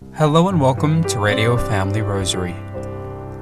Hello 0.00 0.48
and 0.48 0.58
welcome 0.58 1.04
to 1.04 1.18
Radio 1.18 1.58
Family 1.58 2.00
Rosary. 2.00 2.54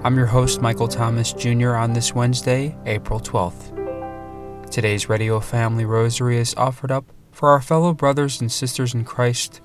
I'm 0.02 0.16
your 0.16 0.26
host, 0.26 0.60
Michael 0.60 0.88
Thomas 0.88 1.32
Jr., 1.32 1.74
on 1.74 1.92
this 1.92 2.14
Wednesday, 2.14 2.76
April 2.84 3.20
12th. 3.20 4.68
Today's 4.68 5.08
Radio 5.08 5.38
Family 5.38 5.84
Rosary 5.84 6.36
is 6.36 6.56
offered 6.56 6.90
up 6.90 7.06
for 7.30 7.50
our 7.50 7.62
fellow 7.62 7.94
brothers 7.94 8.40
and 8.40 8.50
sisters 8.50 8.92
in 8.92 9.04
Christ 9.04 9.60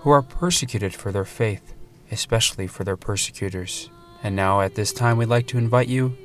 who 0.00 0.10
are 0.10 0.20
persecuted 0.20 0.94
for 0.94 1.10
their 1.10 1.24
faith, 1.24 1.74
especially 2.12 2.66
for 2.66 2.84
their 2.84 2.98
persecutors. 2.98 3.90
And 4.22 4.36
now, 4.36 4.60
at 4.60 4.74
this 4.74 4.92
time, 4.92 5.16
we'd 5.16 5.26
like 5.26 5.46
to 5.48 5.58
invite 5.58 5.88
you 5.88 6.16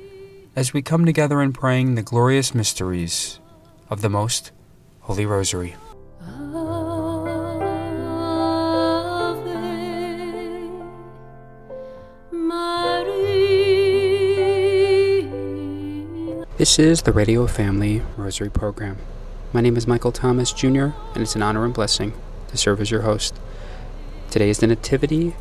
as 0.54 0.74
we 0.74 0.82
come 0.82 1.06
together 1.06 1.40
in 1.40 1.54
praying 1.54 1.94
the 1.94 2.02
glorious 2.02 2.54
mysteries 2.54 3.40
of 3.88 4.02
the 4.02 4.10
Most 4.10 4.52
Holy 5.00 5.24
Rosary. 5.24 5.74
This 16.62 16.78
is 16.78 17.02
the 17.02 17.12
Radio 17.12 17.48
Family 17.48 18.02
Rosary 18.16 18.48
Program. 18.48 18.98
My 19.52 19.60
name 19.60 19.76
is 19.76 19.88
Michael 19.88 20.12
Thomas 20.12 20.52
Jr., 20.52 20.90
and 21.12 21.16
it's 21.16 21.34
an 21.34 21.42
honor 21.42 21.64
and 21.64 21.74
blessing 21.74 22.12
to 22.46 22.56
serve 22.56 22.80
as 22.80 22.88
your 22.88 23.02
host. 23.02 23.34
Today 24.30 24.48
is 24.48 24.58
the 24.58 24.68
Nativity 24.68 25.34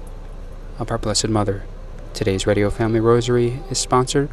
of 0.80 0.90
our 0.90 0.98
Blessed 0.98 1.28
Mother. 1.28 1.62
Today's 2.16 2.48
Radio 2.48 2.72
Family 2.72 3.00
Rosary 3.00 3.60
is 3.70 3.78
sponsored 3.78 4.32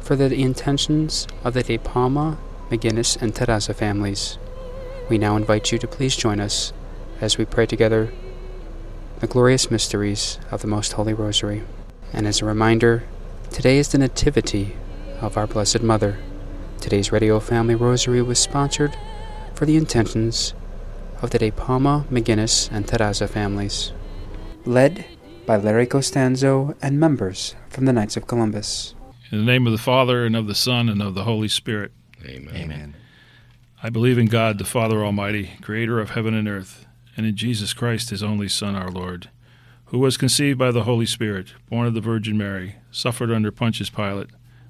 for 0.00 0.16
the 0.16 0.32
intentions 0.34 1.28
of 1.44 1.52
the 1.52 1.62
De 1.62 1.76
Palma, 1.76 2.38
McGinnis, 2.70 3.20
and 3.20 3.36
Teresa 3.36 3.74
families. 3.74 4.38
We 5.10 5.18
now 5.18 5.36
invite 5.36 5.72
you 5.72 5.78
to 5.78 5.86
please 5.86 6.16
join 6.16 6.40
us 6.40 6.72
as 7.20 7.36
we 7.36 7.44
pray 7.44 7.66
together 7.66 8.10
the 9.20 9.26
glorious 9.26 9.70
mysteries 9.70 10.38
of 10.50 10.62
the 10.62 10.68
Most 10.68 10.92
Holy 10.92 11.12
Rosary. 11.12 11.64
And 12.14 12.26
as 12.26 12.40
a 12.40 12.46
reminder, 12.46 13.02
today 13.50 13.76
is 13.76 13.88
the 13.88 13.98
Nativity 13.98 14.74
of 15.20 15.36
our 15.36 15.46
Blessed 15.46 15.82
Mother. 15.82 16.18
Today's 16.80 17.10
Radio 17.10 17.40
Family 17.40 17.74
Rosary 17.74 18.22
was 18.22 18.38
sponsored 18.38 18.96
for 19.54 19.66
the 19.66 19.76
intentions 19.76 20.54
of 21.20 21.30
the 21.30 21.38
De 21.38 21.50
Palma, 21.50 22.06
McGinnis, 22.10 22.70
and 22.70 22.86
Teresa 22.86 23.26
families. 23.26 23.92
Led 24.64 25.04
by 25.44 25.56
Larry 25.56 25.86
Costanzo 25.86 26.76
and 26.80 27.00
members 27.00 27.56
from 27.68 27.84
the 27.84 27.92
Knights 27.92 28.16
of 28.16 28.26
Columbus. 28.26 28.94
In 29.32 29.38
the 29.38 29.44
name 29.44 29.66
of 29.66 29.72
the 29.72 29.78
Father, 29.78 30.24
and 30.24 30.36
of 30.36 30.46
the 30.46 30.54
Son, 30.54 30.88
and 30.88 31.02
of 31.02 31.14
the 31.14 31.24
Holy 31.24 31.48
Spirit. 31.48 31.92
Amen. 32.24 32.54
Amen. 32.54 32.94
I 33.82 33.90
believe 33.90 34.18
in 34.18 34.26
God, 34.26 34.58
the 34.58 34.64
Father 34.64 35.04
Almighty, 35.04 35.50
creator 35.60 36.00
of 36.00 36.10
heaven 36.10 36.34
and 36.34 36.48
earth, 36.48 36.86
and 37.16 37.26
in 37.26 37.36
Jesus 37.36 37.72
Christ, 37.72 38.10
his 38.10 38.22
only 38.22 38.48
Son, 38.48 38.76
our 38.76 38.90
Lord, 38.90 39.30
who 39.86 39.98
was 39.98 40.16
conceived 40.16 40.58
by 40.58 40.70
the 40.70 40.84
Holy 40.84 41.06
Spirit, 41.06 41.54
born 41.68 41.86
of 41.86 41.94
the 41.94 42.00
Virgin 42.00 42.38
Mary, 42.38 42.76
suffered 42.90 43.30
under 43.30 43.50
Pontius 43.50 43.90
Pilate 43.90 44.30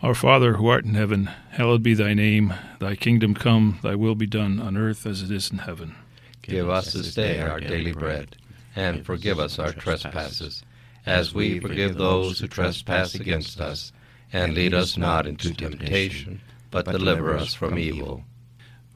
Our 0.00 0.14
Father, 0.14 0.54
who 0.54 0.68
art 0.68 0.84
in 0.84 0.94
heaven, 0.94 1.28
hallowed 1.50 1.82
be 1.82 1.92
thy 1.92 2.14
name. 2.14 2.54
Thy 2.78 2.94
kingdom 2.94 3.34
come, 3.34 3.80
thy 3.82 3.96
will 3.96 4.14
be 4.14 4.26
done, 4.26 4.60
on 4.60 4.76
earth 4.76 5.04
as 5.04 5.22
it 5.22 5.30
is 5.32 5.50
in 5.50 5.58
heaven. 5.58 5.96
Give 6.40 6.70
us 6.70 6.92
this 6.92 7.16
day 7.16 7.40
our 7.40 7.58
daily 7.58 7.90
bread, 7.90 8.36
and 8.76 9.04
forgive 9.04 9.40
us 9.40 9.58
our 9.58 9.72
trespasses, 9.72 10.62
as 11.04 11.34
we 11.34 11.58
forgive 11.58 11.96
those 11.96 12.38
who 12.38 12.46
trespass 12.46 13.16
against 13.16 13.60
us. 13.60 13.92
And 14.32 14.54
lead 14.54 14.72
us 14.72 14.96
not 14.96 15.26
into 15.26 15.52
temptation, 15.52 16.42
but 16.70 16.84
deliver 16.84 17.36
us 17.36 17.54
from 17.54 17.76
evil. 17.76 18.22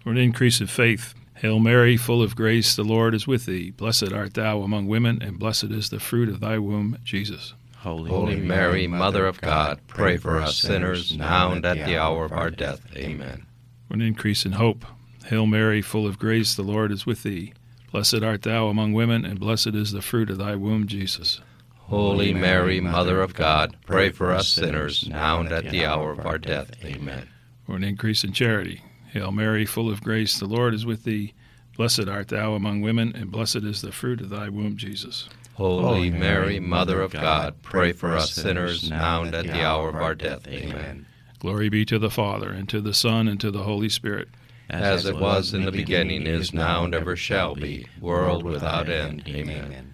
For 0.05 0.11
an 0.11 0.19
increase 0.19 0.61
of 0.61 0.71
faith, 0.71 1.15
Hail 1.35 1.59
Mary, 1.59 1.97
full 1.97 2.23
of 2.23 2.37
grace, 2.37 2.77
the 2.77 2.85
Lord 2.85 3.13
is 3.13 3.27
with 3.27 3.47
thee. 3.47 3.73
Blessed 3.73 4.13
art 4.13 4.35
thou 4.35 4.63
among 4.63 4.87
women, 4.87 5.21
and 5.21 5.37
blessed 5.37 5.65
is 5.73 5.91
the 5.91 5.99
fruit 5.99 6.29
of 6.29 6.39
thy 6.39 6.59
womb, 6.59 6.99
Jesus. 7.03 7.55
Holy, 7.83 8.11
Holy 8.11 8.37
Mary, 8.37 8.87
Mother 8.87 9.27
of 9.27 9.41
God, 9.41 9.81
pray 9.89 10.17
for 10.17 10.41
us 10.41 10.57
sinners, 10.57 11.17
now 11.17 11.51
and 11.51 11.67
at 11.67 11.85
the 11.85 11.97
hour 11.97 12.25
of 12.25 12.33
our 12.33 12.49
death. 12.49 12.81
Amen. 12.97 13.45
For 13.89 13.95
an 13.95 14.01
increase 14.01 14.47
in 14.47 14.53
hope, 14.53 14.85
Hail 15.25 15.47
Mary, 15.47 15.83
full 15.83 16.07
of 16.07 16.17
grace, 16.17 16.55
the 16.55 16.63
Lord 16.63 16.93
is 16.93 17.07
with 17.07 17.25
thee. 17.25 17.53
Blessed 17.91 18.23
art 18.23 18.43
thou 18.43 18.69
among 18.69 18.93
women, 18.93 19.25
and 19.25 19.41
blessed 19.41 19.75
is 19.75 19.91
the 19.91 20.01
fruit 20.01 20.31
of 20.31 20.39
thy 20.39 20.55
womb, 20.55 20.87
Jesus. 20.87 21.41
Holy 21.75 22.33
Mary, 22.33 22.81
Mother 22.81 23.21
of 23.21 23.35
God, 23.35 23.77
pray 23.85 24.11
for 24.11 24.31
us 24.31 24.47
sinners, 24.49 25.09
now 25.09 25.41
and 25.41 25.51
at 25.51 25.69
the 25.69 25.85
hour 25.85 26.13
of 26.13 26.25
our 26.25 26.39
death. 26.39 26.71
Amen. 26.85 27.29
For 27.67 27.75
an 27.75 27.83
increase 27.83 28.23
in 28.23 28.33
charity, 28.33 28.81
Hail 29.13 29.33
Mary, 29.33 29.67
full 29.67 29.91
of 29.91 30.05
grace, 30.05 30.39
the 30.39 30.47
Lord 30.47 30.73
is 30.73 30.87
with 30.87 31.03
thee. 31.03 31.35
Blessed 31.77 32.07
art 32.07 32.29
thou 32.29 32.55
among 32.55 32.81
women, 32.81 33.13
and 33.17 33.33
blessed 33.33 33.65
is 33.65 33.83
the 33.83 33.91
fruit 33.91 34.21
of 34.21 34.31
thy 34.31 34.49
womb, 34.49 34.77
Jesus. 34.77 35.29
Holy 35.55 36.11
Mary, 36.11 36.59
Mother 36.59 37.01
of 37.03 37.13
God, 37.13 37.63
pray 37.63 37.93
for 37.93 38.17
us 38.17 38.33
sinners 38.33 38.89
now 38.89 39.23
and 39.23 39.35
at 39.35 39.45
the 39.45 39.65
hour 39.65 39.89
of 39.91 39.97
our 39.97 40.15
death. 40.15 40.49
Amen. 40.49 41.07
Glory 41.39 41.69
be 41.69 41.85
to 41.85 41.99
the 41.99 42.11
Father, 42.11 42.51
and 42.51 42.69
to 42.69 42.81
the 42.81 42.95
Son, 42.95 43.29
and 43.29 43.41
to 43.41 43.51
the 43.51 43.65
Holy 43.65 43.89
Spirit. 43.89 44.29
As 44.71 45.05
it 45.05 45.17
was 45.17 45.53
in 45.53 45.65
the 45.65 45.73
beginning, 45.73 46.27
is 46.27 46.55
now, 46.55 46.85
and 46.85 46.95
ever 46.95 47.17
shall 47.17 47.55
be, 47.55 47.87
world 48.01 48.45
without 48.45 48.89
end. 48.89 49.25
Amen. 49.27 49.93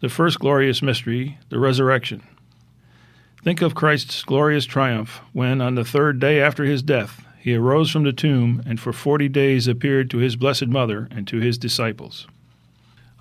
The 0.00 0.08
first 0.08 0.40
glorious 0.40 0.82
mystery, 0.82 1.38
the 1.48 1.60
resurrection. 1.60 2.26
Think 3.44 3.62
of 3.62 3.74
Christ's 3.74 4.24
glorious 4.24 4.64
triumph 4.64 5.20
when, 5.32 5.60
on 5.60 5.74
the 5.76 5.84
third 5.84 6.18
day 6.18 6.40
after 6.40 6.64
his 6.64 6.82
death, 6.82 7.24
he 7.38 7.54
arose 7.54 7.90
from 7.90 8.04
the 8.04 8.12
tomb 8.12 8.62
and 8.66 8.80
for 8.80 8.92
forty 8.92 9.28
days 9.28 9.68
appeared 9.68 10.10
to 10.10 10.18
his 10.18 10.36
blessed 10.36 10.68
mother 10.68 11.08
and 11.10 11.28
to 11.28 11.38
his 11.38 11.58
disciples. 11.58 12.26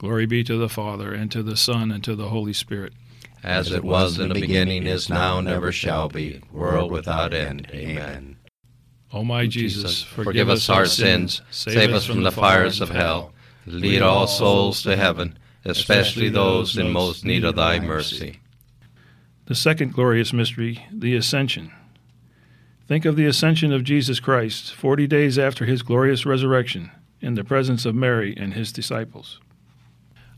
Glory 0.00 0.26
be 0.26 0.42
to 0.42 0.56
the 0.56 0.68
Father, 0.68 1.12
and 1.12 1.30
to 1.30 1.42
the 1.42 1.56
Son, 1.56 1.92
and 1.92 2.02
to 2.02 2.16
the 2.16 2.30
Holy 2.30 2.52
Spirit. 2.52 2.94
As 3.44 3.70
it 3.70 3.84
was 3.84 4.18
in 4.18 4.28
the 4.30 4.34
beginning, 4.34 4.86
is 4.86 5.08
now, 5.08 5.38
and 5.38 5.46
ever 5.46 5.70
shall 5.70 6.08
be, 6.08 6.40
world 6.50 6.90
without 6.90 7.32
end. 7.32 7.68
Amen. 7.72 8.36
O 9.12 9.22
my 9.22 9.46
Jesus, 9.46 10.02
forgive 10.02 10.48
us 10.48 10.68
our 10.68 10.86
sins, 10.86 11.42
save 11.50 11.92
us 11.92 12.04
from 12.06 12.22
the 12.22 12.32
fires 12.32 12.80
of 12.80 12.88
hell, 12.88 13.32
lead 13.66 14.02
all 14.02 14.26
souls 14.26 14.82
to 14.82 14.96
heaven 14.96 15.38
especially 15.64 16.28
those 16.28 16.76
in 16.76 16.90
most 16.90 17.24
need 17.24 17.44
of 17.44 17.56
thy 17.56 17.78
mercy. 17.78 18.40
The 19.46 19.54
second 19.54 19.92
glorious 19.92 20.32
mystery, 20.32 20.86
the 20.92 21.16
Ascension. 21.16 21.72
Think 22.86 23.04
of 23.04 23.16
the 23.16 23.26
ascension 23.26 23.72
of 23.72 23.84
Jesus 23.84 24.18
Christ, 24.18 24.74
forty 24.74 25.06
days 25.06 25.38
after 25.38 25.64
his 25.64 25.82
glorious 25.82 26.26
resurrection, 26.26 26.90
in 27.20 27.34
the 27.34 27.44
presence 27.44 27.84
of 27.84 27.94
Mary 27.94 28.34
and 28.36 28.54
his 28.54 28.72
disciples. 28.72 29.38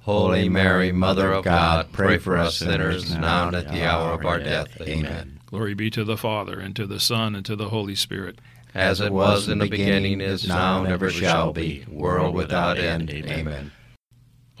Holy 0.00 0.48
Mary, 0.48 0.92
Mother 0.92 1.32
of 1.32 1.44
God, 1.44 1.92
pray 1.92 2.18
for 2.18 2.36
us 2.36 2.56
sinners 2.56 3.14
now 3.14 3.48
and 3.48 3.56
at 3.56 3.70
the 3.70 3.86
hour 3.86 4.12
of 4.12 4.24
our 4.24 4.38
death. 4.38 4.80
Amen. 4.80 5.40
Glory 5.46 5.74
be 5.74 5.90
to 5.90 6.04
the 6.04 6.16
Father, 6.16 6.60
and 6.60 6.74
to 6.76 6.86
the 6.86 7.00
Son, 7.00 7.34
and 7.34 7.44
to 7.44 7.56
the 7.56 7.70
Holy 7.70 7.94
Spirit. 7.94 8.38
As 8.74 9.00
it 9.00 9.12
was 9.12 9.48
in 9.48 9.58
the 9.58 9.68
beginning, 9.68 10.20
is 10.20 10.46
now, 10.46 10.84
and 10.84 10.92
ever 10.92 11.10
shall 11.10 11.52
be, 11.52 11.84
world 11.88 12.34
without 12.34 12.78
end. 12.78 13.10
Amen. 13.10 13.72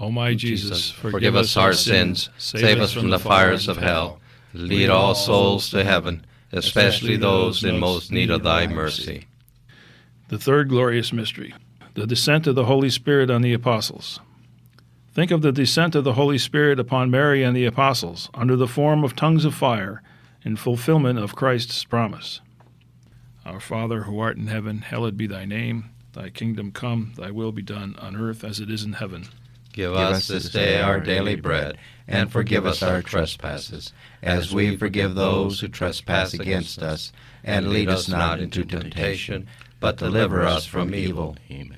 O 0.00 0.10
my 0.10 0.34
Jesus, 0.34 0.90
forgive 0.90 1.34
us 1.34 1.56
our 1.56 1.72
sins, 1.72 2.30
save 2.38 2.80
us 2.80 2.92
from 2.92 3.10
the 3.10 3.18
fires 3.18 3.68
of 3.68 3.78
hell, 3.78 4.20
lead 4.54 4.90
all 4.90 5.14
souls 5.14 5.70
to 5.70 5.84
heaven, 5.84 6.24
especially 6.52 7.16
those 7.16 7.64
in 7.64 7.78
most 7.78 8.12
need 8.12 8.30
of 8.30 8.42
thy 8.42 8.66
mercy. 8.66 9.26
The 10.28 10.38
third 10.38 10.68
glorious 10.68 11.12
mystery, 11.12 11.54
the 11.94 12.06
descent 12.06 12.46
of 12.46 12.54
the 12.54 12.66
Holy 12.66 12.90
Spirit 12.90 13.30
on 13.30 13.42
the 13.42 13.52
apostles. 13.52 14.20
Think 15.14 15.30
of 15.30 15.42
the 15.42 15.52
descent 15.52 15.94
of 15.94 16.04
the 16.04 16.12
Holy 16.12 16.38
Spirit 16.38 16.78
upon 16.78 17.10
Mary 17.10 17.42
and 17.42 17.56
the 17.56 17.64
apostles 17.64 18.30
under 18.34 18.56
the 18.56 18.68
form 18.68 19.02
of 19.02 19.16
tongues 19.16 19.44
of 19.44 19.54
fire 19.54 20.02
in 20.44 20.56
fulfillment 20.56 21.18
of 21.18 21.34
Christ's 21.34 21.84
promise. 21.84 22.40
Our 23.44 23.60
Father, 23.60 24.02
who 24.02 24.20
art 24.20 24.36
in 24.36 24.46
heaven, 24.46 24.82
hallowed 24.82 25.16
be 25.16 25.26
thy 25.26 25.44
name. 25.44 25.90
Thy 26.12 26.30
kingdom 26.30 26.72
come, 26.72 27.14
thy 27.16 27.30
will 27.30 27.52
be 27.52 27.62
done 27.62 27.96
on 27.98 28.16
earth 28.16 28.44
as 28.44 28.60
it 28.60 28.70
is 28.70 28.84
in 28.84 28.94
heaven. 28.94 29.26
Give 29.72 29.94
us 29.94 30.28
this 30.28 30.50
day 30.50 30.80
our 30.80 30.98
daily 30.98 31.36
bread, 31.36 31.78
and 32.06 32.32
forgive 32.32 32.66
us 32.66 32.82
our 32.82 33.02
trespasses, 33.02 33.92
as 34.22 34.52
we 34.52 34.76
forgive 34.76 35.14
those 35.14 35.60
who 35.60 35.68
trespass 35.68 36.34
against 36.34 36.82
us. 36.82 37.12
And 37.44 37.68
lead 37.68 37.88
us 37.88 38.08
not 38.08 38.40
into 38.40 38.64
temptation, 38.64 39.46
but 39.78 39.96
deliver 39.96 40.42
us 40.42 40.66
from 40.66 40.94
evil. 40.94 41.36
Amen. 41.50 41.77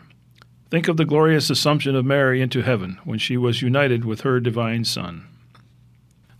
Think 0.71 0.87
of 0.87 0.95
the 0.95 1.03
glorious 1.03 1.49
Assumption 1.49 1.97
of 1.97 2.05
Mary 2.05 2.41
into 2.41 2.61
heaven 2.61 2.97
when 3.03 3.19
she 3.19 3.35
was 3.35 3.61
united 3.61 4.05
with 4.05 4.21
her 4.21 4.39
divine 4.39 4.85
Son. 4.85 5.27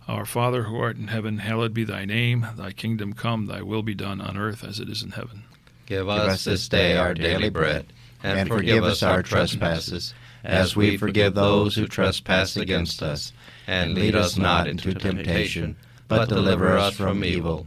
Our 0.08 0.24
Father 0.24 0.62
who 0.62 0.78
art 0.78 0.96
in 0.96 1.08
heaven, 1.08 1.36
hallowed 1.36 1.74
be 1.74 1.84
thy 1.84 2.06
name. 2.06 2.46
Thy 2.56 2.72
kingdom 2.72 3.12
come, 3.12 3.44
thy 3.44 3.60
will 3.60 3.82
be 3.82 3.94
done 3.94 4.22
on 4.22 4.38
earth 4.38 4.64
as 4.64 4.80
it 4.80 4.88
is 4.88 5.02
in 5.02 5.10
heaven. 5.10 5.44
Give 5.84 6.08
us 6.08 6.44
this 6.44 6.66
day 6.66 6.96
our 6.96 7.12
daily 7.12 7.50
bread, 7.50 7.92
and 8.22 8.48
forgive 8.48 8.84
us 8.84 9.02
our 9.02 9.22
trespasses, 9.22 10.14
as 10.42 10.74
we 10.74 10.96
forgive 10.96 11.34
those 11.34 11.74
who 11.74 11.86
trespass 11.86 12.56
against 12.56 13.02
us. 13.02 13.34
And 13.66 13.92
lead 13.92 14.14
us 14.14 14.38
not 14.38 14.66
into 14.66 14.94
temptation, 14.94 15.76
but 16.08 16.30
deliver 16.30 16.78
us 16.78 16.94
from 16.96 17.22
evil. 17.22 17.66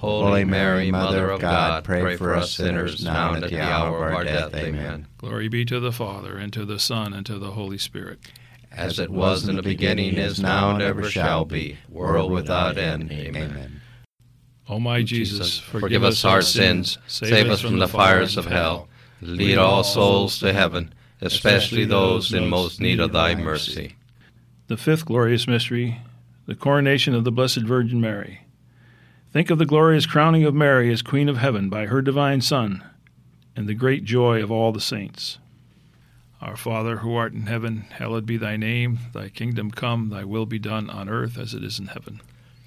Holy 0.00 0.46
Mary, 0.46 0.90
Mother 0.90 1.28
of 1.28 1.42
God, 1.42 1.84
pray 1.84 2.16
for 2.16 2.34
us 2.34 2.52
sinners, 2.52 3.04
now 3.04 3.34
and 3.34 3.44
at 3.44 3.50
the 3.50 3.60
hour 3.60 4.08
of 4.08 4.14
our 4.14 4.24
death. 4.24 4.54
Amen. 4.54 5.06
Glory 5.18 5.48
be 5.48 5.66
to 5.66 5.78
the 5.78 5.92
Father, 5.92 6.38
and 6.38 6.50
to 6.54 6.64
the 6.64 6.78
Son, 6.78 7.12
and 7.12 7.26
to 7.26 7.38
the 7.38 7.50
Holy 7.50 7.76
Spirit. 7.76 8.18
As 8.72 8.98
it 8.98 9.10
was 9.10 9.46
in 9.46 9.56
the 9.56 9.62
beginning, 9.62 10.14
is 10.14 10.40
now, 10.40 10.70
and 10.70 10.82
ever 10.82 11.10
shall 11.10 11.44
be, 11.44 11.76
world 11.90 12.32
without 12.32 12.78
end. 12.78 13.12
Amen. 13.12 13.82
O 14.70 14.80
my 14.80 15.02
Jesus, 15.02 15.58
Forgive 15.58 16.02
us 16.02 16.24
our 16.24 16.40
sins, 16.40 16.96
save 17.06 17.50
us 17.50 17.60
from 17.60 17.78
the 17.78 17.86
fires 17.86 18.38
of 18.38 18.46
hell, 18.46 18.88
lead 19.20 19.58
all 19.58 19.84
souls 19.84 20.38
to 20.38 20.54
heaven, 20.54 20.94
especially 21.20 21.84
those 21.84 22.32
in 22.32 22.48
most 22.48 22.80
need 22.80 23.00
of 23.00 23.12
thy 23.12 23.34
mercy. 23.34 23.96
The 24.68 24.78
fifth 24.78 25.04
glorious 25.04 25.46
mystery, 25.46 26.00
the 26.46 26.54
coronation 26.54 27.14
of 27.14 27.24
the 27.24 27.32
Blessed 27.32 27.64
Virgin 27.64 28.00
Mary. 28.00 28.40
Think 29.32 29.48
of 29.50 29.58
the 29.58 29.66
glorious 29.66 30.06
crowning 30.06 30.44
of 30.44 30.54
Mary 30.54 30.92
as 30.92 31.02
Queen 31.02 31.28
of 31.28 31.36
Heaven 31.36 31.68
by 31.68 31.86
her 31.86 32.02
divine 32.02 32.40
Son, 32.40 32.82
and 33.54 33.68
the 33.68 33.74
great 33.74 34.02
joy 34.04 34.42
of 34.42 34.50
all 34.50 34.72
the 34.72 34.80
saints. 34.80 35.38
Our 36.40 36.56
Father, 36.56 36.96
who 36.96 37.14
art 37.14 37.32
in 37.32 37.42
heaven, 37.42 37.84
hallowed 37.90 38.26
be 38.26 38.36
thy 38.36 38.56
name. 38.56 38.98
Thy 39.12 39.28
kingdom 39.28 39.70
come, 39.70 40.08
thy 40.08 40.24
will 40.24 40.46
be 40.46 40.58
done 40.58 40.90
on 40.90 41.08
earth 41.08 41.38
as 41.38 41.54
it 41.54 41.62
is 41.62 41.78
in 41.78 41.86
heaven. 41.86 42.20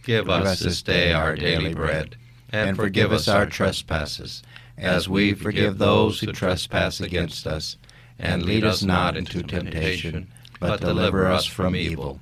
Give 0.03 0.29
us 0.29 0.62
this 0.62 0.82
day 0.82 1.12
our 1.12 1.36
daily 1.36 1.74
bread, 1.74 2.15
and 2.50 2.77
forgive 2.77 3.12
us 3.12 3.27
our 3.27 3.46
trespasses, 3.46 4.41
as 4.77 5.10
we 5.10 5.34
forgive 5.34 5.79
those 5.79 6.22
who 6.22 6.32
trespass 6.32 7.01
against 7.01 7.46
us. 7.46 7.75
And 8.17 8.43
lead 8.43 8.63
us 8.63 8.84
not 8.84 9.17
into 9.17 9.43
temptation, 9.43 10.32
but 10.62 10.79
deliver 10.79 11.27
us 11.27 11.46
from 11.46 11.75
evil. 11.75 12.22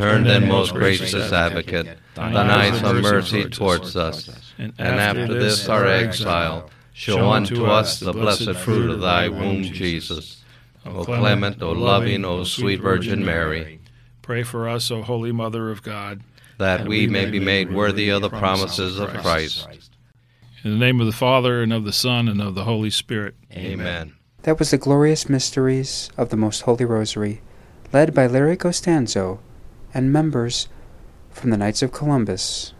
Turn 0.00 0.24
then, 0.24 0.48
most 0.48 0.72
gracious 0.72 1.30
advocate, 1.30 1.98
thine 2.14 2.34
eyes 2.34 2.82
of 2.82 3.02
mercy 3.02 3.44
towards 3.50 3.96
us, 3.96 4.30
and 4.56 4.72
after 4.78 5.34
this 5.34 5.68
our 5.68 5.86
exile, 5.86 6.70
show 6.94 7.30
unto 7.30 7.66
us 7.66 8.00
the 8.00 8.14
blessed 8.14 8.54
fruit 8.54 8.90
of 8.90 9.02
thy 9.02 9.28
womb, 9.28 9.62
Jesus. 9.62 10.42
O 10.86 11.04
clement, 11.04 11.62
O 11.62 11.72
loving, 11.72 12.24
O 12.24 12.44
sweet 12.44 12.80
Virgin 12.80 13.22
Mary, 13.26 13.78
pray 14.22 14.42
for 14.42 14.70
us, 14.70 14.90
O 14.90 15.02
Holy 15.02 15.32
Mother 15.32 15.70
of 15.70 15.82
God, 15.82 16.22
that 16.56 16.88
we 16.88 17.06
may 17.06 17.26
be 17.26 17.38
made 17.38 17.70
worthy 17.70 18.08
of 18.08 18.22
the 18.22 18.30
promises 18.30 18.98
of 18.98 19.10
Christ. 19.10 19.68
In 20.64 20.70
the 20.70 20.78
name 20.78 21.00
of 21.00 21.06
the 21.06 21.12
Father, 21.12 21.62
and 21.62 21.74
of 21.74 21.84
the 21.84 21.92
Son, 21.92 22.26
and 22.26 22.40
of 22.40 22.54
the 22.54 22.64
Holy 22.64 22.90
Spirit. 22.90 23.34
Amen. 23.52 24.14
That 24.44 24.58
was 24.58 24.70
the 24.70 24.78
glorious 24.78 25.28
mysteries 25.28 26.10
of 26.16 26.30
the 26.30 26.38
Most 26.38 26.62
Holy 26.62 26.86
Rosary, 26.86 27.42
led 27.92 28.14
by 28.14 28.26
Larry 28.26 28.56
Costanzo 28.56 29.40
and 29.92 30.12
members 30.12 30.68
from 31.30 31.50
the 31.50 31.56
Knights 31.56 31.82
of 31.82 31.92
Columbus. 31.92 32.74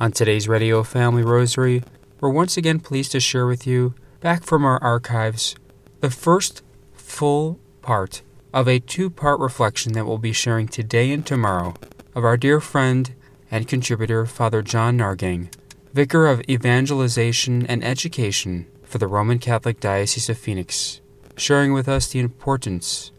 On 0.00 0.12
today's 0.12 0.48
Radio 0.48 0.82
Family 0.82 1.22
Rosary, 1.22 1.82
we're 2.20 2.30
once 2.30 2.56
again 2.56 2.80
pleased 2.80 3.12
to 3.12 3.20
share 3.20 3.46
with 3.46 3.66
you, 3.66 3.94
back 4.20 4.44
from 4.44 4.64
our 4.64 4.82
archives, 4.82 5.54
the 6.00 6.10
first 6.10 6.62
full 6.92 7.58
part 7.82 8.22
of 8.52 8.68
a 8.68 8.78
two 8.78 9.10
part 9.10 9.40
reflection 9.40 9.92
that 9.92 10.06
we'll 10.06 10.18
be 10.18 10.32
sharing 10.32 10.68
today 10.68 11.10
and 11.10 11.26
tomorrow 11.26 11.74
of 12.14 12.24
our 12.24 12.36
dear 12.36 12.60
friend 12.60 13.14
and 13.50 13.68
contributor, 13.68 14.26
Father 14.26 14.62
John 14.62 14.98
Nahrgang, 14.98 15.52
Vicar 15.92 16.26
of 16.26 16.42
Evangelization 16.48 17.66
and 17.66 17.84
Education 17.84 18.66
for 18.82 18.98
the 18.98 19.06
Roman 19.06 19.38
Catholic 19.38 19.80
Diocese 19.80 20.28
of 20.28 20.38
Phoenix, 20.38 21.00
sharing 21.36 21.72
with 21.72 21.88
us 21.88 22.08
the 22.08 22.18
importance 22.18 23.10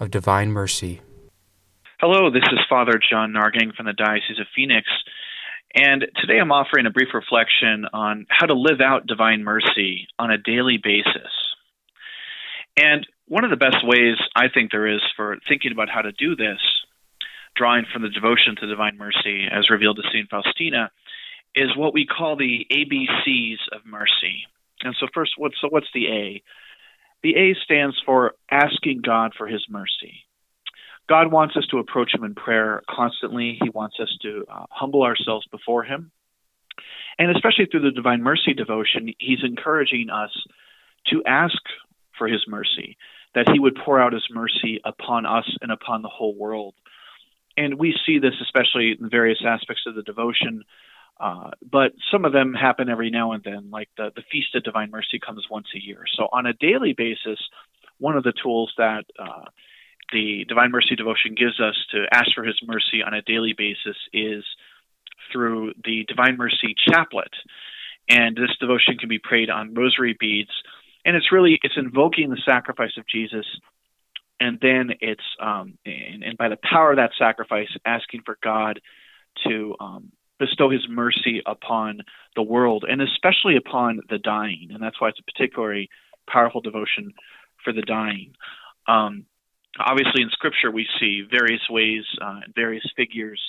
of 0.00 0.10
divine 0.10 0.50
mercy. 0.50 1.00
Hello, 2.00 2.30
this 2.30 2.44
is 2.52 2.60
Father 2.70 2.92
John 3.10 3.32
Nahrgang 3.32 3.74
from 3.74 3.86
the 3.86 3.92
Diocese 3.92 4.38
of 4.38 4.46
Phoenix, 4.54 4.86
and 5.74 6.06
today 6.14 6.38
I'm 6.38 6.52
offering 6.52 6.86
a 6.86 6.90
brief 6.90 7.08
reflection 7.12 7.86
on 7.92 8.24
how 8.30 8.46
to 8.46 8.54
live 8.54 8.80
out 8.80 9.08
divine 9.08 9.42
mercy 9.42 10.06
on 10.16 10.30
a 10.30 10.38
daily 10.38 10.78
basis. 10.80 11.32
And 12.76 13.04
one 13.26 13.42
of 13.42 13.50
the 13.50 13.56
best 13.56 13.78
ways 13.82 14.14
I 14.36 14.46
think 14.46 14.70
there 14.70 14.86
is 14.86 15.00
for 15.16 15.38
thinking 15.48 15.72
about 15.72 15.88
how 15.90 16.02
to 16.02 16.12
do 16.12 16.36
this, 16.36 16.60
drawing 17.56 17.84
from 17.92 18.02
the 18.02 18.10
devotion 18.10 18.54
to 18.60 18.68
divine 18.68 18.96
mercy 18.96 19.48
as 19.50 19.68
revealed 19.68 19.96
to 19.96 20.08
St. 20.12 20.30
Faustina, 20.30 20.92
is 21.56 21.76
what 21.76 21.94
we 21.94 22.06
call 22.06 22.36
the 22.36 22.64
ABCs 22.70 23.74
of 23.74 23.84
mercy. 23.84 24.46
And 24.84 24.94
so, 25.00 25.08
first, 25.12 25.32
what's, 25.36 25.56
so 25.60 25.66
what's 25.68 25.90
the 25.92 26.06
A? 26.06 26.42
The 27.24 27.34
A 27.34 27.56
stands 27.64 28.00
for 28.06 28.34
asking 28.48 29.02
God 29.04 29.32
for 29.36 29.48
his 29.48 29.66
mercy. 29.68 30.27
God 31.08 31.32
wants 31.32 31.56
us 31.56 31.66
to 31.70 31.78
approach 31.78 32.14
Him 32.14 32.22
in 32.22 32.34
prayer 32.34 32.82
constantly. 32.88 33.58
He 33.62 33.70
wants 33.70 33.96
us 34.00 34.14
to 34.22 34.44
uh, 34.50 34.66
humble 34.70 35.02
ourselves 35.02 35.46
before 35.50 35.82
Him. 35.82 36.10
And 37.18 37.34
especially 37.34 37.66
through 37.66 37.80
the 37.80 37.90
Divine 37.90 38.22
Mercy 38.22 38.52
devotion, 38.54 39.12
He's 39.18 39.42
encouraging 39.42 40.10
us 40.10 40.30
to 41.08 41.22
ask 41.24 41.58
for 42.16 42.28
His 42.28 42.44
mercy, 42.46 42.96
that 43.34 43.48
He 43.50 43.58
would 43.58 43.76
pour 43.76 44.00
out 44.00 44.12
His 44.12 44.26
mercy 44.30 44.80
upon 44.84 45.24
us 45.24 45.48
and 45.62 45.72
upon 45.72 46.02
the 46.02 46.08
whole 46.08 46.34
world. 46.34 46.74
And 47.56 47.78
we 47.78 47.96
see 48.06 48.18
this 48.18 48.34
especially 48.42 48.96
in 49.00 49.08
various 49.10 49.38
aspects 49.44 49.82
of 49.86 49.94
the 49.94 50.02
devotion. 50.02 50.64
Uh, 51.18 51.50
but 51.68 51.92
some 52.12 52.24
of 52.24 52.32
them 52.32 52.54
happen 52.54 52.88
every 52.88 53.10
now 53.10 53.32
and 53.32 53.42
then, 53.42 53.70
like 53.70 53.88
the, 53.96 54.12
the 54.14 54.22
Feast 54.30 54.54
of 54.54 54.62
Divine 54.62 54.90
Mercy 54.90 55.18
comes 55.18 55.46
once 55.50 55.66
a 55.74 55.82
year. 55.82 56.04
So, 56.16 56.28
on 56.30 56.46
a 56.46 56.52
daily 56.52 56.92
basis, 56.92 57.40
one 57.98 58.16
of 58.16 58.22
the 58.22 58.32
tools 58.32 58.72
that 58.78 59.04
uh, 59.18 59.46
the 60.12 60.44
Divine 60.48 60.70
Mercy 60.70 60.96
devotion 60.96 61.34
gives 61.34 61.60
us 61.60 61.76
to 61.92 62.06
ask 62.12 62.34
for 62.34 62.44
His 62.44 62.58
mercy 62.64 63.02
on 63.04 63.14
a 63.14 63.22
daily 63.22 63.54
basis 63.56 63.96
is 64.12 64.44
through 65.32 65.72
the 65.84 66.04
Divine 66.08 66.36
Mercy 66.36 66.74
Chaplet. 66.88 67.32
And 68.08 68.36
this 68.36 68.56
devotion 68.58 68.96
can 68.98 69.08
be 69.08 69.18
prayed 69.18 69.50
on 69.50 69.74
rosary 69.74 70.16
beads, 70.18 70.50
and 71.04 71.14
it's 71.14 71.30
really 71.30 71.58
it's 71.62 71.76
invoking 71.76 72.30
the 72.30 72.40
sacrifice 72.44 72.96
of 72.96 73.06
Jesus, 73.06 73.44
and 74.40 74.58
then 74.62 74.92
it's 75.00 75.24
um, 75.40 75.76
and, 75.84 76.22
and 76.22 76.38
by 76.38 76.48
the 76.48 76.58
power 76.62 76.92
of 76.92 76.96
that 76.96 77.10
sacrifice, 77.18 77.68
asking 77.84 78.22
for 78.24 78.38
God 78.42 78.80
to 79.46 79.74
um, 79.78 80.10
bestow 80.38 80.70
His 80.70 80.86
mercy 80.88 81.42
upon 81.44 82.00
the 82.34 82.42
world, 82.42 82.86
and 82.88 83.02
especially 83.02 83.56
upon 83.56 84.00
the 84.08 84.18
dying. 84.18 84.70
And 84.72 84.82
that's 84.82 84.98
why 85.00 85.10
it's 85.10 85.20
a 85.20 85.30
particularly 85.30 85.90
powerful 86.26 86.62
devotion 86.62 87.12
for 87.62 87.74
the 87.74 87.82
dying. 87.82 88.32
Um, 88.86 89.26
obviously 89.78 90.22
in 90.22 90.30
scripture 90.30 90.70
we 90.70 90.86
see 91.00 91.22
various 91.30 91.62
ways 91.70 92.04
uh, 92.20 92.40
various 92.54 92.86
figures 92.96 93.40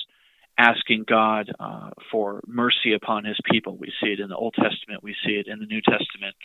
asking 0.58 1.04
God 1.08 1.50
uh, 1.58 1.90
for 2.10 2.40
mercy 2.46 2.92
upon 2.94 3.24
his 3.24 3.38
people. 3.50 3.76
We 3.76 3.92
see 4.02 4.10
it 4.10 4.20
in 4.20 4.28
the 4.28 4.36
Old 4.36 4.54
Testament, 4.54 5.02
we 5.02 5.16
see 5.24 5.32
it 5.32 5.46
in 5.46 5.58
the 5.58 5.66
New 5.66 5.80
Testament. 5.80 6.36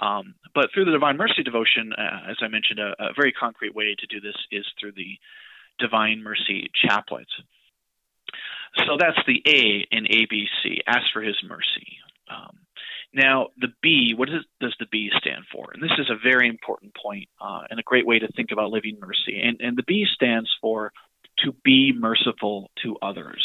Um, 0.00 0.34
but 0.54 0.68
through 0.72 0.84
the 0.84 0.92
Divine 0.92 1.16
Mercy 1.16 1.42
devotion, 1.42 1.92
uh, 1.92 2.30
as 2.30 2.36
I 2.40 2.48
mentioned, 2.48 2.78
a, 2.78 2.94
a, 3.00 3.12
very 3.16 3.32
concrete 3.32 3.74
way 3.74 3.96
to 3.98 4.06
do 4.06 4.20
this 4.20 4.36
is 4.52 4.64
through 4.78 4.92
the 4.92 5.18
Divine 5.80 6.22
Mercy 6.22 6.70
Chaplet. 6.84 7.26
So 8.76 8.96
that's 8.98 9.18
the 9.26 9.42
A 9.44 9.86
in 9.90 10.04
ABC, 10.04 10.78
ask 10.86 11.10
for 11.12 11.22
his 11.22 11.36
mercy. 11.42 11.98
Um, 12.30 12.58
now, 13.12 13.48
the 13.58 13.68
B, 13.82 14.14
what 14.16 14.28
does, 14.28 14.44
does 14.60 14.76
the 14.78 14.86
B 14.90 15.10
stand 15.18 15.44
for? 15.50 15.70
And 15.72 15.82
this 15.82 15.98
is 15.98 16.10
a 16.10 16.16
very 16.22 16.48
important 16.48 16.94
point 16.94 17.28
uh, 17.40 17.62
and 17.70 17.80
a 17.80 17.82
great 17.82 18.06
way 18.06 18.18
to 18.18 18.28
think 18.36 18.50
about 18.52 18.70
living 18.70 18.98
mercy. 19.00 19.40
And, 19.42 19.60
and 19.60 19.76
the 19.76 19.82
B 19.82 20.06
stands 20.12 20.50
for 20.60 20.92
to 21.44 21.52
be 21.64 21.92
merciful 21.96 22.70
to 22.82 22.96
others. 23.00 23.44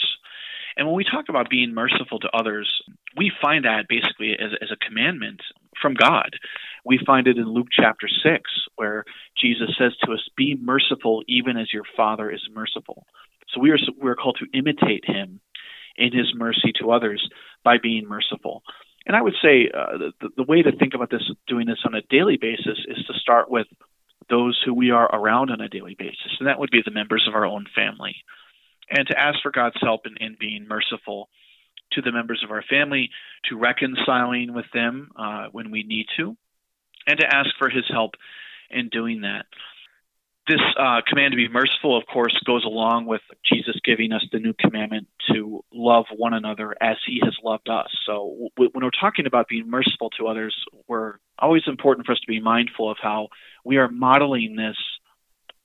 And 0.76 0.88
when 0.88 0.96
we 0.96 1.04
talk 1.04 1.26
about 1.30 1.50
being 1.50 1.74
merciful 1.74 2.20
to 2.20 2.30
others, 2.34 2.70
we 3.16 3.32
find 3.42 3.66
that 3.66 3.86
basically 3.88 4.34
as, 4.34 4.52
as 4.62 4.70
a 4.72 4.86
commandment 4.86 5.42
from 5.82 5.94
God. 5.94 6.36
We 6.84 7.00
find 7.06 7.28
it 7.28 7.38
in 7.38 7.46
Luke 7.46 7.68
chapter 7.72 8.08
6, 8.08 8.42
where 8.76 9.06
Jesus 9.40 9.70
says 9.78 9.96
to 10.04 10.14
us, 10.14 10.28
Be 10.36 10.58
merciful 10.60 11.24
even 11.28 11.58
as 11.58 11.72
your 11.72 11.84
Father 11.96 12.30
is 12.32 12.42
merciful. 12.52 13.06
So 13.54 13.62
we 13.62 13.70
are, 13.70 13.78
we're 13.98 14.16
called 14.16 14.40
to 14.40 14.58
imitate 14.58 15.06
him 15.06 15.40
in 15.96 16.12
his 16.12 16.34
mercy 16.36 16.74
to 16.80 16.92
others 16.92 17.28
by 17.64 17.78
being 17.82 18.08
merciful. 18.08 18.64
And 19.06 19.16
I 19.16 19.22
would 19.22 19.36
say 19.42 19.70
uh, 19.74 19.98
the, 20.22 20.30
the 20.38 20.44
way 20.44 20.62
to 20.62 20.72
think 20.72 20.94
about 20.94 21.10
this, 21.10 21.30
doing 21.48 21.68
this 21.68 21.84
on 21.86 21.94
a 21.94 22.02
daily 22.10 22.38
basis, 22.38 22.80
is 22.88 23.06
to 23.08 23.14
start 23.20 23.50
with 23.50 23.68
those 24.30 24.62
who 24.66 24.74
we 24.74 24.92
are 24.92 25.14
around 25.14 25.52
on 25.52 25.60
a 25.62 25.68
daily 25.68 25.96
basis, 25.98 26.38
and 26.40 26.48
that 26.48 26.60
would 26.60 26.72
be 26.72 26.82
the 26.84 26.92
members 26.92 27.26
of 27.28 27.36
our 27.36 27.46
own 27.46 27.66
family, 27.76 28.16
and 28.90 29.08
to 29.08 29.20
ask 29.20 29.40
for 29.42 29.52
God's 29.52 29.76
help 29.82 30.06
in, 30.06 30.16
in 30.26 30.38
being 30.40 30.68
merciful 30.68 31.30
to 31.92 32.02
the 32.02 32.12
members 32.12 32.42
of 32.44 32.52
our 32.52 32.64
family, 32.70 33.10
to 33.50 33.58
reconciling 33.58 34.54
with 34.54 34.66
them 34.74 35.12
uh, 35.18 35.48
when 35.52 35.72
we 35.72 35.84
need 35.84 36.06
to, 36.18 36.38
and 37.06 37.20
to 37.20 37.36
ask 37.36 37.50
for 37.60 37.70
His 37.70 37.86
help 37.92 38.12
in 38.72 38.90
doing 38.90 39.22
that 39.22 39.46
this 40.48 40.60
uh, 40.78 41.02
command 41.08 41.32
to 41.32 41.38
be 41.38 41.48
merciful, 41.48 41.98
of 41.98 42.06
course, 42.06 42.38
goes 42.46 42.66
along 42.66 43.06
with 43.06 43.22
Jesus 43.46 43.76
giving 43.86 44.12
us 44.12 44.26
the 44.32 44.40
new 44.40 44.54
commandment 44.54 45.08
to 45.32 45.64
love 45.74 46.06
one 46.16 46.34
another 46.34 46.76
as 46.82 46.98
he 47.06 47.22
has 47.24 47.36
loved 47.44 47.70
us. 47.70 47.88
So, 48.06 48.50
w- 48.58 48.70
when 48.74 48.84
we're 48.84 48.92
talking 48.92 49.26
about 49.26 49.48
being 49.48 49.70
merciful 49.70 50.10
to 50.18 50.28
others, 50.28 50.56
we're 50.88 51.16
always 51.40 51.64
important 51.66 52.06
for 52.06 52.12
us 52.12 52.20
to 52.20 52.28
be 52.28 52.42
mindful 52.42 52.92
of 52.92 52.98
how 53.02 53.30
we 53.64 53.78
are 53.78 53.88
modeling 53.88 54.56
this 54.58 54.78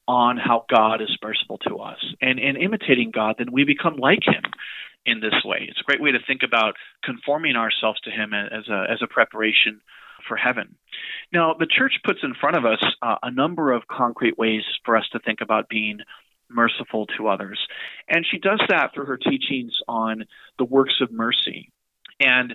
on 0.07 0.37
how 0.37 0.65
God 0.71 1.03
is 1.03 1.17
merciful 1.23 1.59
to 1.69 1.77
us. 1.77 1.99
And 2.21 2.39
in 2.39 2.57
imitating 2.57 3.11
God, 3.11 3.35
then 3.39 3.53
we 3.53 3.65
become 3.65 3.97
like 3.97 4.25
him 4.25 4.43
in 5.05 5.21
this 5.21 5.45
way. 5.45 5.67
It's 5.69 5.81
a 5.81 5.85
great 5.85 6.01
way 6.01 6.13
to 6.13 6.19
think 6.27 6.43
about 6.45 6.75
conforming 7.03 7.57
ourselves 7.57 8.01
to 8.03 8.11
him 8.11 8.33
as 8.33 8.69
a, 8.69 8.87
as 8.91 8.99
a 9.03 9.07
preparation 9.07 9.81
for 10.27 10.37
heaven. 10.37 10.77
Now, 11.33 11.55
the 11.59 11.67
church 11.67 11.95
puts 12.05 12.21
in 12.23 12.35
front 12.35 12.57
of 12.57 12.65
us 12.65 12.83
uh, 13.03 13.17
a 13.23 13.31
number 13.31 13.73
of 13.73 13.87
concrete 13.89 14.39
ways 14.39 14.63
for 14.85 14.97
us 14.97 15.05
to 15.13 15.19
think 15.19 15.41
about 15.41 15.69
being 15.69 15.99
merciful 16.51 17.07
to 17.19 17.29
others. 17.29 17.59
And 18.09 18.27
she 18.29 18.39
does 18.39 18.61
that 18.69 18.95
through 18.95 19.07
her 19.07 19.19
teachings 19.19 19.73
on 19.87 20.25
the 20.59 20.65
works 20.65 20.95
of 21.01 21.13
mercy. 21.13 21.71
And 22.21 22.55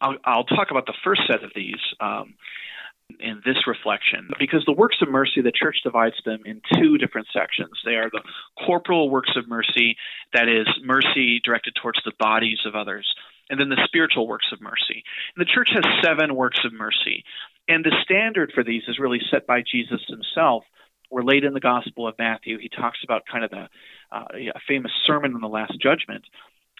I'll, 0.00 0.16
I'll 0.24 0.44
talk 0.44 0.70
about 0.70 0.86
the 0.86 0.94
first 1.04 1.22
set 1.26 1.44
of 1.44 1.52
these 1.54 1.80
um, 2.00 2.34
in 3.20 3.42
this 3.44 3.66
reflection 3.66 4.28
because 4.38 4.64
the 4.64 4.72
works 4.72 4.96
of 5.02 5.10
mercy, 5.10 5.42
the 5.42 5.52
church 5.52 5.76
divides 5.84 6.16
them 6.24 6.40
in 6.46 6.62
two 6.74 6.96
different 6.98 7.28
sections. 7.32 7.72
They 7.84 7.96
are 7.96 8.10
the 8.10 8.22
corporal 8.64 9.10
works 9.10 9.32
of 9.36 9.46
mercy, 9.46 9.96
that 10.32 10.48
is, 10.48 10.66
mercy 10.82 11.40
directed 11.44 11.74
towards 11.80 12.00
the 12.04 12.12
bodies 12.18 12.60
of 12.64 12.74
others 12.74 13.14
and 13.50 13.60
then 13.60 13.68
the 13.68 13.82
spiritual 13.84 14.26
works 14.26 14.46
of 14.52 14.60
mercy. 14.60 15.04
And 15.36 15.46
the 15.46 15.50
church 15.50 15.70
has 15.74 15.84
seven 16.02 16.34
works 16.34 16.60
of 16.64 16.72
mercy. 16.72 17.24
And 17.68 17.84
the 17.84 17.96
standard 18.02 18.52
for 18.54 18.62
these 18.62 18.82
is 18.88 18.98
really 18.98 19.20
set 19.30 19.46
by 19.46 19.62
Jesus 19.62 20.00
himself. 20.06 20.64
We're 21.10 21.22
late 21.22 21.44
in 21.44 21.54
the 21.54 21.60
Gospel 21.60 22.06
of 22.06 22.14
Matthew. 22.18 22.58
He 22.58 22.68
talks 22.68 22.98
about 23.04 23.22
kind 23.30 23.44
of 23.44 23.52
uh, 23.52 24.24
a 24.34 24.60
famous 24.68 24.92
sermon 25.04 25.34
on 25.34 25.40
the 25.40 25.48
Last 25.48 25.80
Judgment, 25.80 26.24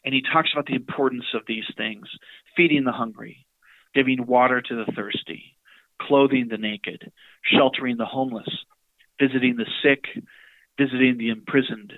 and 0.05 0.13
he 0.13 0.23
talks 0.23 0.51
about 0.53 0.67
the 0.67 0.75
importance 0.75 1.27
of 1.35 1.43
these 1.47 1.65
things: 1.77 2.07
feeding 2.57 2.85
the 2.85 2.93
hungry, 2.93 3.47
giving 3.95 4.27
water 4.27 4.61
to 4.61 4.85
the 4.85 4.93
thirsty, 4.93 5.57
clothing 6.01 6.49
the 6.49 6.59
naked, 6.59 7.13
sheltering 7.45 7.97
the 7.97 8.07
homeless, 8.07 8.49
visiting 9.21 9.57
the 9.57 9.71
sick, 9.83 10.05
visiting 10.79 11.17
the 11.17 11.31
imprisoned, 11.31 11.93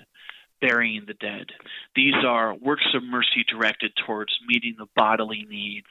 burying 0.61 1.03
the 1.07 1.13
dead. 1.13 1.47
These 1.95 2.15
are 2.25 2.55
works 2.55 2.87
of 2.93 3.03
mercy 3.03 3.43
directed 3.49 3.91
towards 4.05 4.31
meeting 4.47 4.75
the 4.77 4.87
bodily 4.95 5.45
needs 5.49 5.87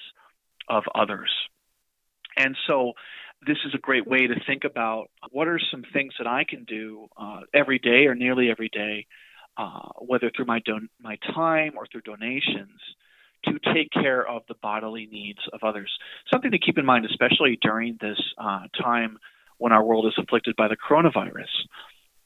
of 0.69 0.85
others. 0.95 1.31
And 2.37 2.57
so, 2.67 2.93
this 3.47 3.59
is 3.67 3.75
a 3.75 3.79
great 3.79 4.07
way 4.07 4.27
to 4.27 4.35
think 4.47 4.65
about 4.65 5.09
what 5.31 5.47
are 5.47 5.61
some 5.71 5.85
things 5.93 6.15
that 6.19 6.27
I 6.27 6.45
can 6.45 6.65
do 6.65 7.09
uh, 7.17 7.41
every 7.53 7.79
day 7.79 8.07
or 8.07 8.15
nearly 8.15 8.51
every 8.51 8.71
day, 8.71 9.07
uh, 9.57 9.91
whether 9.99 10.31
through 10.35 10.47
my 10.47 10.61
don- 10.65 10.89
my 11.01 11.19
time 11.35 11.73
or 11.77 11.87
through 11.87 12.01
donations, 12.03 12.81
to 13.45 13.59
take 13.75 13.91
care 13.93 14.27
of 14.27 14.43
the 14.49 14.55
bodily 14.63 15.07
needs 15.11 15.41
of 15.53 15.61
others. 15.63 15.93
Something 16.33 16.51
to 16.53 16.59
keep 16.59 16.79
in 16.79 16.87
mind, 16.87 17.05
especially 17.07 17.59
during 17.61 17.99
this 18.01 18.19
uh, 18.39 18.67
time 18.81 19.19
when 19.59 19.73
our 19.73 19.85
world 19.85 20.07
is 20.07 20.15
afflicted 20.19 20.57
by 20.57 20.69
the 20.69 20.77
coronavirus. 20.77 21.53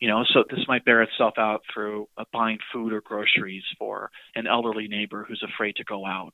You 0.00 0.08
know, 0.08 0.24
so 0.32 0.44
this 0.48 0.66
might 0.66 0.86
bear 0.86 1.02
itself 1.02 1.34
out 1.36 1.60
through 1.72 2.08
uh, 2.16 2.24
buying 2.32 2.58
food 2.72 2.94
or 2.94 3.02
groceries 3.02 3.64
for 3.78 4.10
an 4.34 4.46
elderly 4.46 4.88
neighbor 4.88 5.26
who's 5.28 5.44
afraid 5.46 5.76
to 5.76 5.84
go 5.84 6.06
out, 6.06 6.32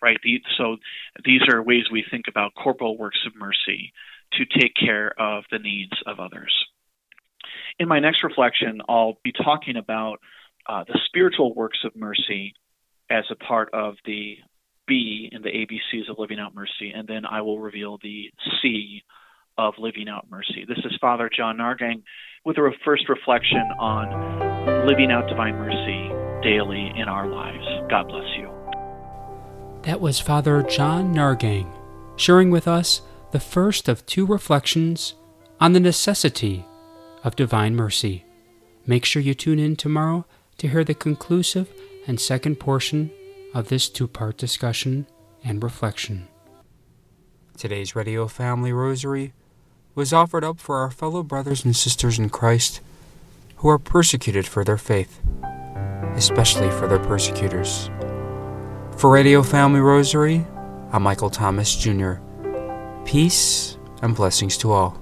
right? 0.00 0.16
The, 0.24 0.40
so 0.56 0.78
these 1.24 1.42
are 1.52 1.62
ways 1.62 1.84
we 1.92 2.04
think 2.10 2.24
about 2.26 2.54
corporal 2.54 2.96
works 2.96 3.20
of 3.26 3.36
mercy 3.36 3.92
to 4.32 4.46
take 4.46 4.72
care 4.74 5.12
of 5.20 5.44
the 5.50 5.58
needs 5.58 5.92
of 6.06 6.20
others. 6.20 6.54
In 7.78 7.86
my 7.86 8.00
next 8.00 8.24
reflection, 8.24 8.80
I'll 8.88 9.18
be 9.22 9.32
talking 9.32 9.76
about 9.76 10.18
uh, 10.66 10.84
the 10.84 10.98
spiritual 11.06 11.54
works 11.54 11.78
of 11.84 11.94
mercy 11.94 12.54
as 13.10 13.24
a 13.30 13.36
part 13.36 13.68
of 13.74 13.96
the 14.06 14.38
B 14.86 15.28
in 15.30 15.42
the 15.42 15.50
ABCs 15.50 16.10
of 16.10 16.18
living 16.18 16.38
out 16.38 16.54
mercy, 16.54 16.92
and 16.94 17.06
then 17.06 17.26
I 17.26 17.42
will 17.42 17.58
reveal 17.58 17.98
the 18.02 18.30
C 18.60 19.02
of 19.58 19.74
living 19.78 20.08
out 20.08 20.26
mercy. 20.30 20.64
This 20.66 20.78
is 20.78 20.96
Father 21.00 21.30
John 21.34 21.58
Nahrgang 21.58 22.02
with 22.44 22.58
a 22.58 22.70
first 22.84 23.08
reflection 23.08 23.62
on 23.78 24.86
living 24.86 25.10
out 25.10 25.28
divine 25.28 25.54
mercy 25.56 26.10
daily 26.42 26.92
in 26.96 27.08
our 27.08 27.26
lives. 27.28 27.64
God 27.88 28.08
bless 28.08 28.28
you. 28.36 28.50
That 29.82 30.00
was 30.00 30.20
Father 30.20 30.62
John 30.62 31.14
Nahrgang 31.14 31.70
sharing 32.16 32.50
with 32.50 32.68
us 32.68 33.02
the 33.32 33.40
first 33.40 33.88
of 33.88 34.04
two 34.06 34.26
reflections 34.26 35.14
on 35.60 35.72
the 35.72 35.80
necessity 35.80 36.64
of 37.24 37.36
divine 37.36 37.74
mercy. 37.74 38.24
Make 38.86 39.04
sure 39.04 39.22
you 39.22 39.34
tune 39.34 39.58
in 39.58 39.76
tomorrow 39.76 40.26
to 40.58 40.68
hear 40.68 40.84
the 40.84 40.94
conclusive 40.94 41.68
and 42.06 42.20
second 42.20 42.56
portion 42.56 43.10
of 43.54 43.68
this 43.68 43.88
two 43.88 44.08
part 44.08 44.36
discussion 44.36 45.06
and 45.44 45.62
reflection. 45.62 46.28
Today's 47.56 47.94
Radio 47.94 48.26
Family 48.26 48.72
Rosary 48.72 49.32
was 49.94 50.12
offered 50.12 50.44
up 50.44 50.58
for 50.58 50.76
our 50.76 50.90
fellow 50.90 51.22
brothers 51.22 51.64
and 51.64 51.76
sisters 51.76 52.18
in 52.18 52.30
Christ 52.30 52.80
who 53.56 53.68
are 53.68 53.78
persecuted 53.78 54.46
for 54.46 54.64
their 54.64 54.78
faith, 54.78 55.20
especially 56.14 56.70
for 56.70 56.88
their 56.88 56.98
persecutors. 56.98 57.90
For 58.96 59.10
Radio 59.10 59.42
Family 59.42 59.80
Rosary, 59.80 60.46
I'm 60.92 61.02
Michael 61.02 61.30
Thomas 61.30 61.76
Jr. 61.76 62.14
Peace 63.04 63.76
and 64.00 64.16
blessings 64.16 64.56
to 64.58 64.72
all. 64.72 64.98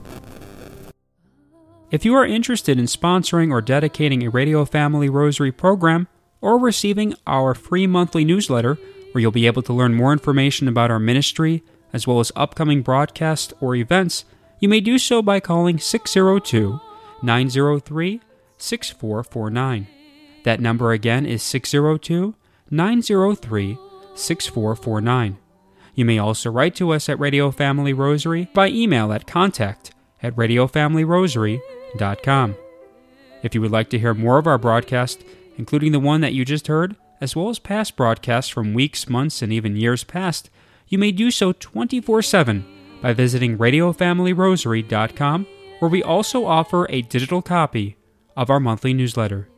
If 1.90 2.04
you 2.04 2.14
are 2.14 2.24
interested 2.24 2.78
in 2.78 2.84
sponsoring 2.84 3.50
or 3.50 3.60
dedicating 3.60 4.22
a 4.22 4.30
Radio 4.30 4.64
Family 4.64 5.08
Rosary 5.08 5.52
program 5.52 6.08
or 6.40 6.58
receiving 6.58 7.14
our 7.26 7.54
free 7.54 7.86
monthly 7.86 8.24
newsletter, 8.24 8.78
where 9.12 9.20
you'll 9.20 9.32
be 9.32 9.46
able 9.46 9.62
to 9.62 9.72
learn 9.72 9.94
more 9.94 10.12
information 10.12 10.68
about 10.68 10.90
our 10.90 11.00
ministry 11.00 11.62
as 11.92 12.06
well 12.06 12.20
as 12.20 12.30
upcoming 12.36 12.82
broadcasts 12.82 13.52
or 13.60 13.74
events, 13.74 14.24
you 14.60 14.68
may 14.68 14.80
do 14.80 14.96
so 14.98 15.22
by 15.22 15.40
calling 15.40 15.78
602 15.78 16.78
903 17.22 18.20
6449. 18.58 19.86
That 20.44 20.60
number 20.60 20.92
again 20.92 21.24
is 21.26 21.42
602 21.42 22.36
903 22.70 23.78
6449. 24.14 25.38
You 25.94 26.04
may 26.04 26.18
also 26.18 26.50
write 26.50 26.74
to 26.76 26.92
us 26.92 27.08
at 27.08 27.18
Radio 27.18 27.50
Family 27.50 27.94
Rosary 27.94 28.48
by 28.54 28.68
email 28.68 29.12
at 29.12 29.26
contact 29.26 29.90
at 30.22 30.36
radiofamilyrosary.com. 30.36 32.54
If 33.42 33.54
you 33.54 33.62
would 33.62 33.70
like 33.70 33.88
to 33.90 33.98
hear 33.98 34.14
more 34.14 34.38
of 34.38 34.46
our 34.46 34.56
broadcast, 34.58 35.24
including 35.56 35.92
the 35.92 36.00
one 36.00 36.20
that 36.20 36.34
you 36.34 36.44
just 36.44 36.66
heard, 36.68 36.94
as 37.20 37.34
well 37.34 37.48
as 37.48 37.58
past 37.58 37.96
broadcasts 37.96 38.50
from 38.50 38.74
weeks, 38.74 39.08
months, 39.08 39.40
and 39.42 39.52
even 39.52 39.76
years 39.76 40.04
past, 40.04 40.50
you 40.88 40.98
may 40.98 41.12
do 41.12 41.30
so 41.30 41.52
24 41.52 42.22
7 42.22 42.79
by 43.00 43.12
visiting 43.12 43.58
RadioFamilyRosary.com, 43.58 45.46
where 45.78 45.90
we 45.90 46.02
also 46.02 46.44
offer 46.44 46.86
a 46.90 47.02
digital 47.02 47.42
copy 47.42 47.96
of 48.36 48.50
our 48.50 48.60
monthly 48.60 48.92
newsletter. 48.92 49.48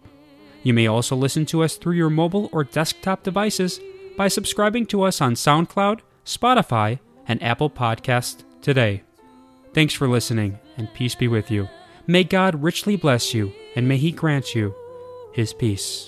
You 0.62 0.74
may 0.74 0.86
also 0.86 1.16
listen 1.16 1.44
to 1.46 1.62
us 1.62 1.76
through 1.76 1.96
your 1.96 2.10
mobile 2.10 2.48
or 2.52 2.64
desktop 2.64 3.22
devices 3.22 3.80
by 4.16 4.28
subscribing 4.28 4.86
to 4.86 5.02
us 5.02 5.20
on 5.20 5.34
SoundCloud, 5.34 6.00
Spotify, 6.24 7.00
and 7.26 7.42
Apple 7.42 7.70
Podcasts 7.70 8.44
today. 8.60 9.02
Thanks 9.74 9.94
for 9.94 10.08
listening, 10.08 10.58
and 10.76 10.92
peace 10.94 11.14
be 11.14 11.28
with 11.28 11.50
you. 11.50 11.68
May 12.06 12.24
God 12.24 12.62
richly 12.62 12.96
bless 12.96 13.32
you, 13.34 13.52
and 13.74 13.88
may 13.88 13.96
He 13.96 14.12
grant 14.12 14.54
you 14.54 14.74
His 15.32 15.52
peace. 15.52 16.00